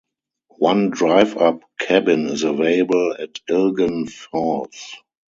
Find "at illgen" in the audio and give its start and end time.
3.19-4.09